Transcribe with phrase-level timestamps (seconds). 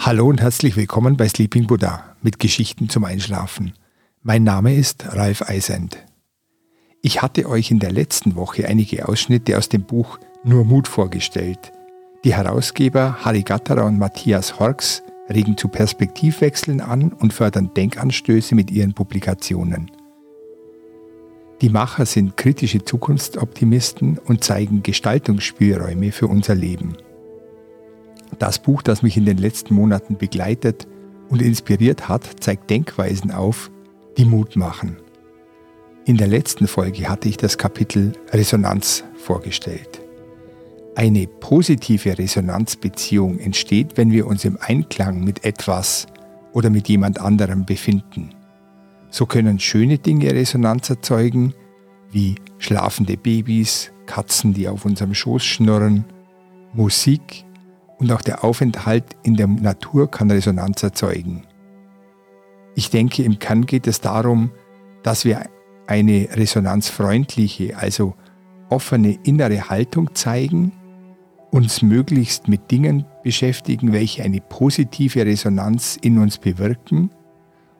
[0.00, 3.74] Hallo und herzlich willkommen bei Sleeping Buddha mit Geschichten zum Einschlafen.
[4.22, 6.04] Mein Name ist Ralf Eisend.
[7.00, 11.70] Ich hatte euch in der letzten Woche einige Ausschnitte aus dem Buch Nur Mut vorgestellt.
[12.24, 18.72] Die Herausgeber Harry Gatterer und Matthias Horks regen zu Perspektivwechseln an und fördern Denkanstöße mit
[18.72, 19.88] ihren Publikationen.
[21.60, 26.96] Die Macher sind kritische Zukunftsoptimisten und zeigen Gestaltungsspielräume für unser Leben.
[28.38, 30.86] Das Buch, das mich in den letzten Monaten begleitet
[31.28, 33.70] und inspiriert hat, zeigt Denkweisen auf,
[34.16, 34.98] die Mut machen.
[36.04, 40.00] In der letzten Folge hatte ich das Kapitel Resonanz vorgestellt.
[40.94, 46.06] Eine positive Resonanzbeziehung entsteht, wenn wir uns im Einklang mit etwas
[46.52, 48.30] oder mit jemand anderem befinden.
[49.10, 51.54] So können schöne Dinge Resonanz erzeugen,
[52.10, 56.04] wie schlafende Babys, Katzen, die auf unserem Schoß schnurren,
[56.72, 57.44] Musik
[57.98, 61.46] und auch der Aufenthalt in der Natur kann Resonanz erzeugen.
[62.74, 64.50] Ich denke, im Kern geht es darum,
[65.02, 65.42] dass wir
[65.86, 68.14] eine resonanzfreundliche, also
[68.68, 70.72] offene innere Haltung zeigen,
[71.50, 77.10] uns möglichst mit Dingen beschäftigen, welche eine positive Resonanz in uns bewirken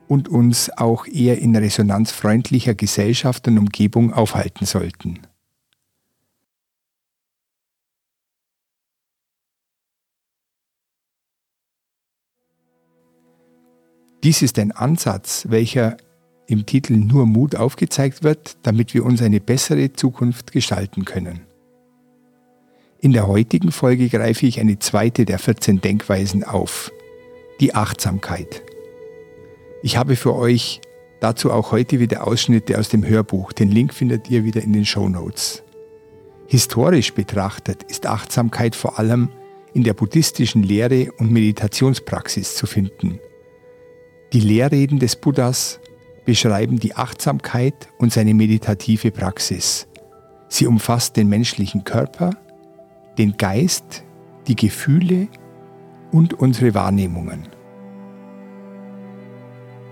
[0.08, 5.20] und uns auch eher in resonanzfreundlicher Gesellschaft und Umgebung aufhalten sollten.
[14.24, 15.96] Dies ist ein Ansatz, welcher
[16.48, 21.42] im Titel Nur Mut aufgezeigt wird, damit wir uns eine bessere Zukunft gestalten können.
[23.00, 26.90] In der heutigen Folge greife ich eine zweite der 14 Denkweisen auf,
[27.60, 28.62] die Achtsamkeit.
[29.80, 30.80] Ich habe für euch
[31.20, 33.52] dazu auch heute wieder Ausschnitte aus dem Hörbuch.
[33.52, 35.62] Den Link findet ihr wieder in den Show Notes.
[36.48, 39.28] Historisch betrachtet ist Achtsamkeit vor allem
[39.74, 43.20] in der buddhistischen Lehre und Meditationspraxis zu finden.
[44.32, 45.78] Die Lehrreden des Buddhas
[46.24, 49.86] beschreiben die Achtsamkeit und seine meditative Praxis.
[50.48, 52.30] Sie umfasst den menschlichen Körper,
[53.16, 54.04] den Geist,
[54.48, 55.28] die Gefühle
[56.10, 57.48] und unsere Wahrnehmungen.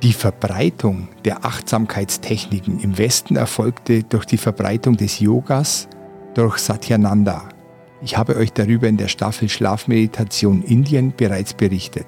[0.02, 5.88] Die Verbreitung der Achtsamkeitstechniken im Westen erfolgte durch die Verbreitung des Yogas
[6.34, 7.48] durch Satyananda.
[8.02, 12.06] Ich habe euch darüber in der Staffel Schlafmeditation Indien bereits berichtet.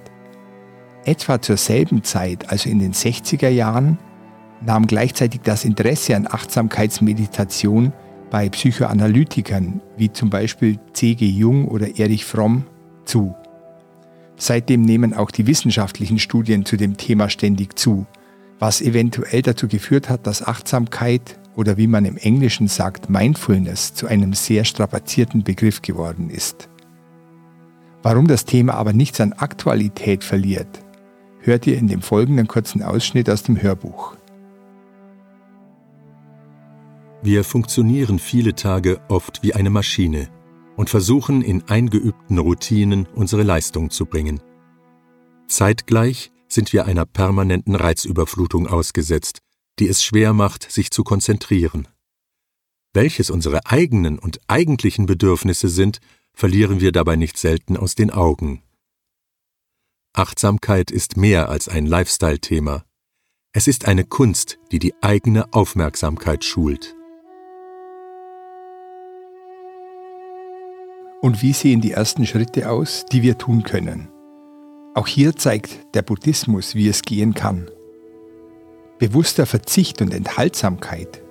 [1.04, 3.98] Etwa zur selben Zeit, also in den 60er Jahren,
[4.60, 7.94] nahm gleichzeitig das Interesse an Achtsamkeitsmeditation
[8.30, 11.24] bei Psychoanalytikern wie zum Beispiel C.G.
[11.24, 12.66] Jung oder Erich Fromm
[13.06, 13.34] zu.
[14.38, 18.06] Seitdem nehmen auch die wissenschaftlichen Studien zu dem Thema ständig zu,
[18.60, 24.06] was eventuell dazu geführt hat, dass Achtsamkeit oder wie man im Englischen sagt, Mindfulness zu
[24.06, 26.68] einem sehr strapazierten Begriff geworden ist.
[28.04, 30.84] Warum das Thema aber nichts an Aktualität verliert,
[31.40, 34.16] hört ihr in dem folgenden kurzen Ausschnitt aus dem Hörbuch.
[37.22, 40.28] Wir funktionieren viele Tage oft wie eine Maschine
[40.78, 44.40] und versuchen in eingeübten Routinen unsere Leistung zu bringen.
[45.48, 49.40] Zeitgleich sind wir einer permanenten Reizüberflutung ausgesetzt,
[49.80, 51.88] die es schwer macht, sich zu konzentrieren.
[52.94, 55.98] Welches unsere eigenen und eigentlichen Bedürfnisse sind,
[56.32, 58.62] verlieren wir dabei nicht selten aus den Augen.
[60.12, 62.84] Achtsamkeit ist mehr als ein Lifestyle-Thema.
[63.52, 66.97] Es ist eine Kunst, die die eigene Aufmerksamkeit schult.
[71.20, 74.08] Und wie sehen die ersten Schritte aus, die wir tun können?
[74.94, 77.68] Auch hier zeigt der Buddhismus, wie es gehen kann.
[78.98, 81.22] Bewusster Verzicht und Enthaltsamkeit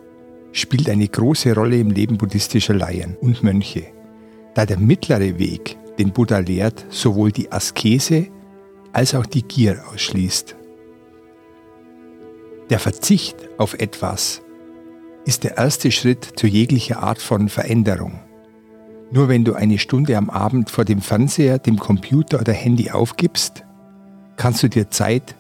[0.52, 3.86] spielt eine große Rolle im Leben buddhistischer Laien und Mönche,
[4.56, 8.28] da der mittlere Weg, den Buddha lehrt, sowohl die Askese
[8.94, 10.56] als auch die Gier ausschließt.
[12.70, 14.42] Der Verzicht auf etwas
[15.26, 18.27] ist der erste Schritt zu jeglicher Art von Veränderung.
[19.12, 23.64] Nur wenn du eine Stunde am Abend vor dem Fernseher, dem Computer oder Handy aufgibst,
[24.36, 25.36] kannst du dir Zeit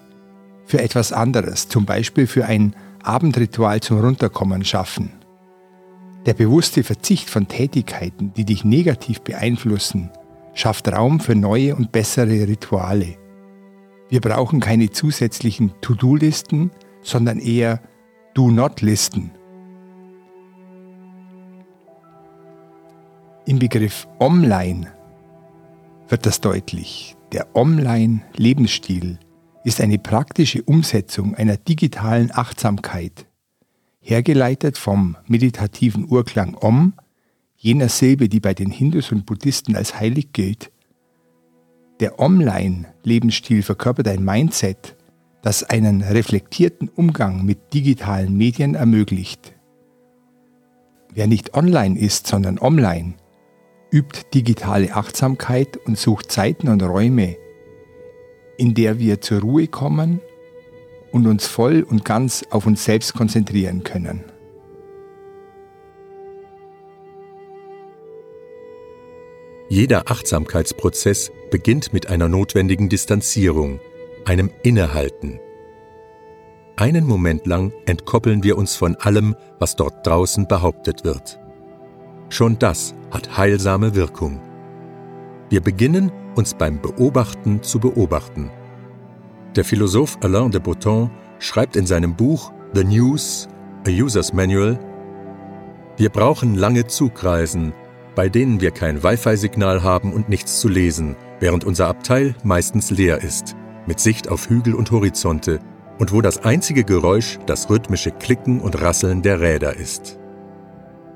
[0.65, 5.11] für etwas anderes, zum Beispiel für ein Abendritual zum Runterkommen schaffen.
[6.25, 10.11] Der bewusste Verzicht von Tätigkeiten, die dich negativ beeinflussen,
[10.53, 13.17] schafft Raum für neue und bessere Rituale.
[14.09, 16.71] Wir brauchen keine zusätzlichen To-Do-Listen,
[17.01, 17.81] sondern eher
[18.33, 19.31] Do-Not-Listen
[23.47, 24.91] Im Begriff Online
[26.09, 27.15] wird das deutlich.
[27.31, 29.19] Der Online-Lebensstil
[29.63, 33.25] ist eine praktische Umsetzung einer digitalen Achtsamkeit.
[34.01, 36.93] hergeleitet vom meditativen Urklang Om,
[37.55, 40.69] jener Silbe, die bei den Hindus und Buddhisten als heilig gilt.
[42.01, 44.97] Der Online-Lebensstil verkörpert ein Mindset,
[45.41, 49.53] das einen reflektierten Umgang mit digitalen Medien ermöglicht.
[51.13, 53.15] Wer nicht online ist, sondern online,
[53.91, 57.37] übt digitale Achtsamkeit und sucht Zeiten und Räume,
[58.57, 60.21] in der wir zur Ruhe kommen
[61.11, 64.23] und uns voll und ganz auf uns selbst konzentrieren können.
[69.69, 73.81] Jeder Achtsamkeitsprozess beginnt mit einer notwendigen Distanzierung,
[74.25, 75.39] einem Innehalten.
[76.77, 81.39] Einen Moment lang entkoppeln wir uns von allem, was dort draußen behauptet wird.
[82.29, 84.41] Schon das hat heilsame Wirkung.
[85.49, 88.51] Wir beginnen, uns beim Beobachten zu beobachten
[89.57, 91.09] der Philosoph Alain de Botton
[91.39, 93.47] schreibt in seinem Buch The News,
[93.87, 94.79] A User's Manual,
[95.97, 97.73] wir brauchen lange Zugreisen,
[98.13, 103.23] bei denen wir kein Wi-Fi-Signal haben und nichts zu lesen, während unser Abteil meistens leer
[103.23, 103.55] ist,
[103.87, 105.59] mit Sicht auf Hügel und Horizonte
[105.97, 110.19] und wo das einzige Geräusch das rhythmische Klicken und Rasseln der Räder ist.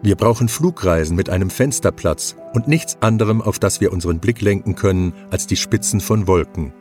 [0.03, 4.74] Wir brauchen Flugreisen mit einem Fensterplatz und nichts anderem, auf das wir unseren Blick lenken
[4.74, 6.74] können, als die Spitzen von Wolken.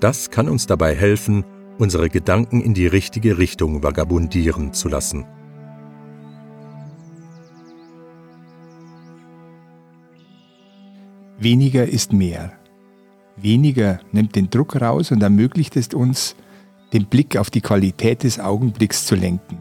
[0.00, 1.44] Das kann uns dabei helfen,
[1.78, 5.24] unsere Gedanken in die richtige Richtung vagabundieren zu lassen.
[11.38, 12.52] Weniger ist mehr.
[13.36, 16.36] Weniger nimmt den Druck raus und ermöglicht es uns,
[16.92, 19.58] den Blick auf die Qualität des Augenblicks zu lenken.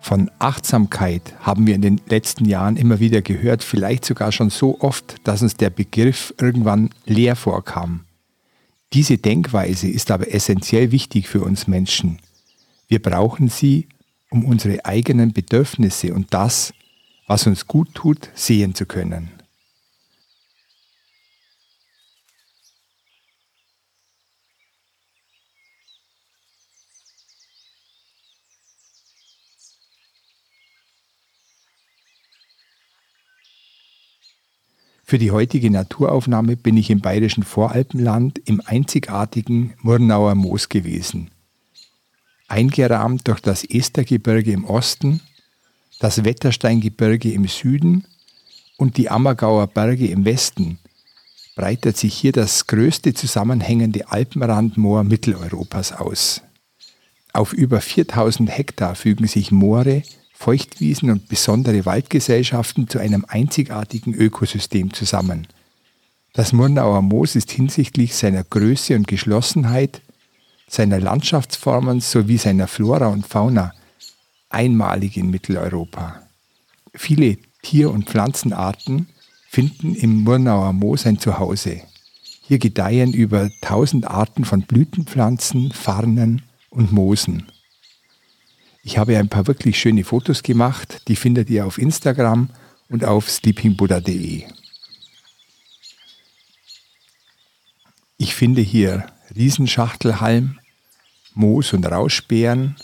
[0.00, 4.80] Von Achtsamkeit haben wir in den letzten Jahren immer wieder gehört, vielleicht sogar schon so
[4.80, 8.04] oft, dass uns der Begriff irgendwann leer vorkam.
[8.92, 12.18] Diese Denkweise ist aber essentiell wichtig für uns Menschen.
[12.88, 13.88] Wir brauchen sie,
[14.30, 16.72] um unsere eigenen Bedürfnisse und das,
[17.26, 19.35] was uns gut tut, sehen zu können.
[35.08, 41.30] Für die heutige Naturaufnahme bin ich im bayerischen Voralpenland im einzigartigen Murnauer Moos gewesen.
[42.48, 45.20] Eingerahmt durch das Estergebirge im Osten,
[46.00, 48.04] das Wettersteingebirge im Süden
[48.78, 50.80] und die Ammergauer Berge im Westen,
[51.54, 56.42] breitet sich hier das größte zusammenhängende Alpenrandmoor Mitteleuropas aus.
[57.32, 60.02] Auf über 4000 Hektar fügen sich Moore,
[60.38, 65.48] Feuchtwiesen und besondere Waldgesellschaften zu einem einzigartigen Ökosystem zusammen.
[66.34, 70.02] Das Murnauer Moos ist hinsichtlich seiner Größe und Geschlossenheit,
[70.68, 73.72] seiner Landschaftsformen sowie seiner Flora und Fauna
[74.50, 76.20] einmalig in Mitteleuropa.
[76.94, 79.08] Viele Tier- und Pflanzenarten
[79.48, 81.80] finden im Murnauer Moos ein Zuhause.
[82.42, 87.46] Hier gedeihen über 1000 Arten von Blütenpflanzen, Farnen und Moosen.
[88.86, 92.50] Ich habe ein paar wirklich schöne Fotos gemacht, die findet ihr auf Instagram
[92.88, 94.44] und auf sleepingbuddha.de.
[98.16, 100.60] Ich finde hier Riesenschachtelhalm,
[101.34, 102.76] Moos und Rauschbeeren,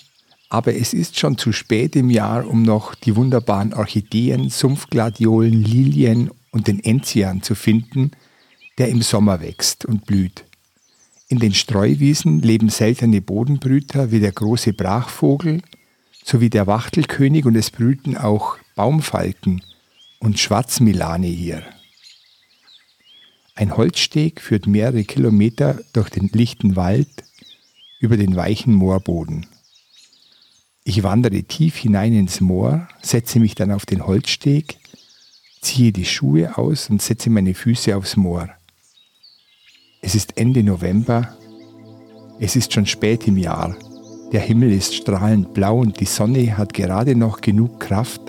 [0.48, 6.32] aber es ist schon zu spät im Jahr, um noch die wunderbaren Orchideen, Sumpfgladiolen, Lilien
[6.50, 8.10] und den Enzian zu finden,
[8.76, 10.42] der im Sommer wächst und blüht.
[11.28, 15.62] In den Streuwiesen leben seltene Bodenbrüter wie der große Brachvogel,
[16.24, 19.62] sowie der Wachtelkönig und es brüten auch Baumfalken
[20.18, 21.62] und Schwarzmilane hier.
[23.54, 27.24] Ein Holzsteg führt mehrere Kilometer durch den lichten Wald
[28.00, 29.46] über den weichen Moorboden.
[30.84, 34.78] Ich wandere tief hinein ins Moor, setze mich dann auf den Holzsteg,
[35.60, 38.48] ziehe die Schuhe aus und setze meine Füße aufs Moor.
[40.00, 41.36] Es ist Ende November,
[42.40, 43.76] es ist schon spät im Jahr
[44.32, 48.20] der Himmel ist strahlend blau und die Sonne hat gerade noch genug Kraft,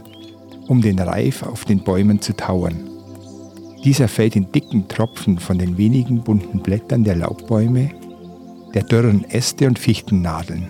[0.67, 2.89] um den Reif auf den Bäumen zu tauern.
[3.85, 7.89] Dieser fällt in dicken Tropfen von den wenigen bunten Blättern der Laubbäume,
[8.73, 10.67] der dürren Äste und Fichtennadeln.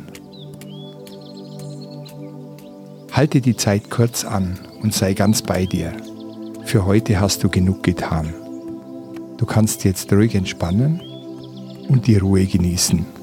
[3.12, 5.94] Halte die Zeit kurz an und sei ganz bei dir.
[6.66, 8.34] Für heute hast du genug getan.
[9.38, 11.02] Du kannst jetzt ruhig entspannen
[11.90, 13.23] und die Ruhe genießen.